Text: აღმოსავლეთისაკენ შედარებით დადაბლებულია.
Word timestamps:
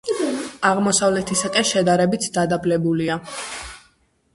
აღმოსავლეთისაკენ 0.69 1.69
შედარებით 1.75 2.27
დადაბლებულია. 2.41 3.21